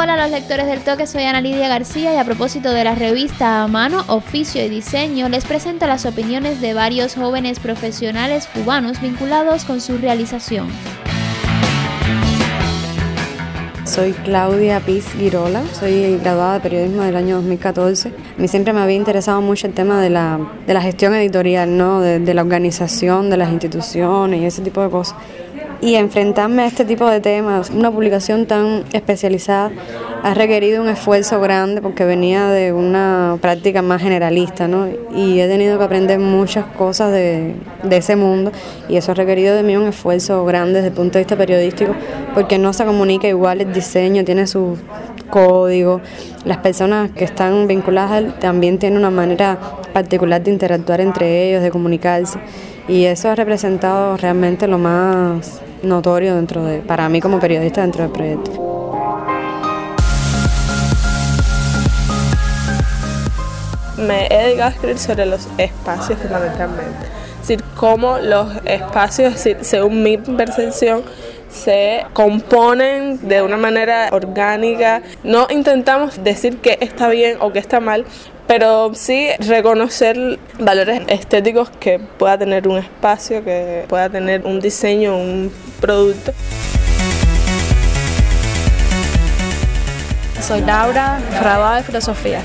[0.00, 3.64] Hola los lectores del toque, soy Ana Lidia García y a propósito de la revista
[3.64, 9.64] A Mano, Oficio y Diseño, les presento las opiniones de varios jóvenes profesionales cubanos vinculados
[9.64, 10.68] con su realización.
[13.84, 18.10] Soy Claudia Piz Girola, soy graduada de periodismo del año 2014.
[18.10, 21.76] A mí siempre me había interesado mucho el tema de la, de la gestión editorial,
[21.76, 22.00] ¿no?
[22.00, 25.16] de, de la organización de las instituciones y ese tipo de cosas
[25.80, 29.70] y enfrentarme a este tipo de temas, una publicación tan especializada,
[30.22, 34.88] ha requerido un esfuerzo grande porque venía de una práctica más generalista, ¿no?
[35.14, 37.54] Y he tenido que aprender muchas cosas de,
[37.90, 38.50] ese mundo
[38.88, 41.94] y eso ha requerido de mí un esfuerzo grande desde el punto de vista periodístico
[42.34, 44.76] porque no se comunica igual el diseño, tiene su
[45.28, 46.00] código,
[46.44, 49.58] las personas que están vinculadas también tienen una manera
[49.92, 52.38] particular de interactuar entre ellos, de comunicarse
[52.88, 58.02] y eso ha representado realmente lo más notorio dentro de, para mí como periodista dentro
[58.04, 58.68] del proyecto.
[63.98, 67.06] Me he dedicado a escribir sobre los espacios fundamentalmente.
[67.42, 71.02] Es decir, cómo los espacios, según mi percepción,
[71.48, 75.02] se componen de una manera orgánica.
[75.24, 78.04] No intentamos decir que está bien o que está mal,
[78.46, 85.16] pero sí reconocer valores estéticos que pueda tener un espacio, que pueda tener un diseño,
[85.16, 86.32] un producto.
[90.48, 92.40] Soy Laura, graduada de filosofía.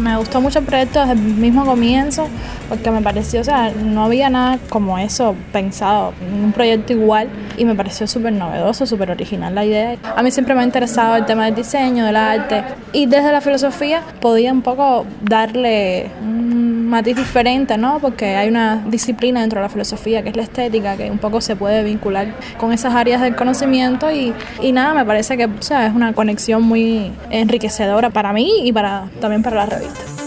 [0.00, 2.26] Me gustó mucho el proyecto desde el mismo comienzo
[2.68, 7.64] porque me pareció, o sea, no había nada como eso pensado, un proyecto igual y
[7.64, 9.96] me pareció súper novedoso, súper original la idea.
[10.16, 13.40] A mí siempre me ha interesado el tema del diseño, del arte y desde la
[13.40, 17.98] filosofía podía un poco darle un matiz diferente, ¿no?
[17.98, 21.40] Porque hay una disciplina dentro de la filosofía que es la estética, que un poco
[21.40, 25.62] se puede vincular con esas áreas del conocimiento y, y nada, me parece que o
[25.62, 30.25] sea, es una conexión muy enriquecedora para mí y para, también para la revista.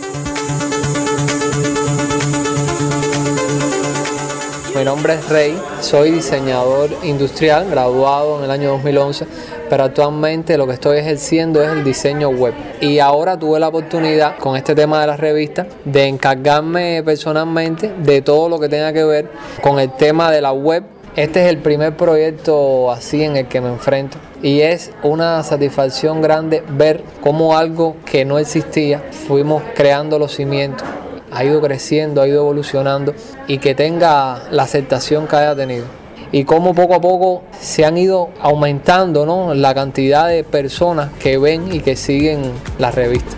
[4.79, 9.27] Mi nombre es Rey, soy diseñador industrial, graduado en el año 2011,
[9.69, 12.53] pero actualmente lo que estoy ejerciendo es el diseño web.
[12.79, 18.21] Y ahora tuve la oportunidad con este tema de las revistas de encargarme personalmente de
[18.21, 19.29] todo lo que tenga que ver
[19.61, 20.85] con el tema de la web.
[21.17, 26.21] Este es el primer proyecto así en el que me enfrento y es una satisfacción
[26.21, 30.87] grande ver cómo algo que no existía fuimos creando los cimientos
[31.31, 33.13] ha ido creciendo, ha ido evolucionando
[33.47, 35.85] y que tenga la aceptación que haya tenido.
[36.31, 39.53] Y cómo poco a poco se han ido aumentando ¿no?
[39.53, 43.35] la cantidad de personas que ven y que siguen la revista.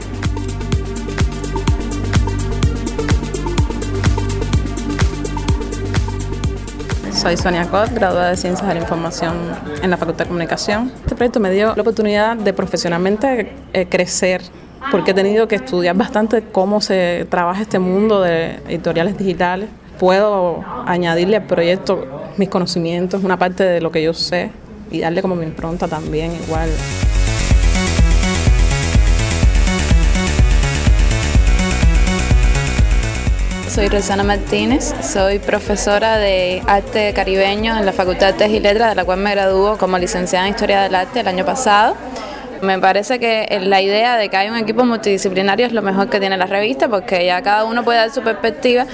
[7.22, 9.36] Soy Sonia Cott, graduada de Ciencias de la Información
[9.84, 10.92] en la Facultad de Comunicación.
[11.04, 14.42] Este proyecto me dio la oportunidad de profesionalmente eh, crecer
[14.90, 19.70] porque he tenido que estudiar bastante cómo se trabaja este mundo de editoriales digitales.
[20.00, 22.06] Puedo añadirle al proyecto
[22.38, 24.52] mis conocimientos, una parte de lo que yo sé
[24.90, 26.70] y darle como mi impronta también igual.
[33.70, 38.90] Soy Rosana Martínez, soy profesora de arte caribeño en la Facultad de Artes y Letras,
[38.90, 41.96] de la cual me graduó como licenciada en Historia del Arte el año pasado.
[42.62, 46.20] Me parece que la idea de que hay un equipo multidisciplinario es lo mejor que
[46.20, 48.86] tiene la revista porque ya cada uno puede dar su perspectiva.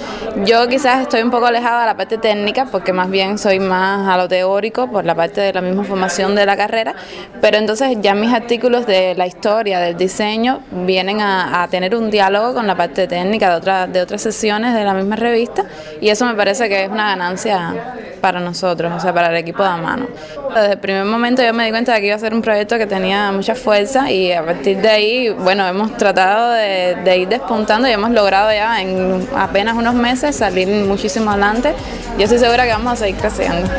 [0.46, 4.08] Yo quizás estoy un poco alejada de la parte técnica porque más bien soy más
[4.08, 6.96] a lo teórico por la parte de la misma formación de la carrera,
[7.42, 12.54] pero entonces ya mis artículos de la historia, del diseño, vienen a, tener un diálogo
[12.54, 15.66] con la parte técnica de, otra, de otras sesiones de la misma revista
[16.00, 17.76] y eso me parece que es una ganancia
[18.28, 20.08] para nosotros, o sea, para el equipo de mano.
[20.54, 22.78] Desde el primer momento yo me di cuenta de que iba a ser un proyecto
[22.78, 27.88] que tenía mucha fuerza y a partir de ahí, bueno, hemos tratado de, ir despuntando
[27.88, 31.74] y hemos logrado ya en apenas unos meses salir muchísimo adelante.
[32.18, 33.70] Yo estoy segura que vamos a seguir creciendo.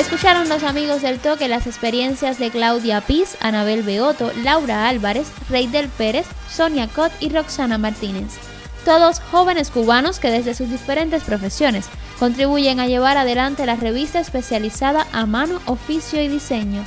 [0.00, 5.90] Escucharon los amigos del toque las experiencias de Claudia Piz, Anabel Beoto, Laura Álvarez, Reidel
[5.90, 8.38] Pérez, Sonia Cott y Roxana Martínez.
[8.86, 11.84] Todos jóvenes cubanos que desde sus diferentes profesiones
[12.18, 16.82] contribuyen a llevar adelante la revista especializada a mano, oficio y diseño.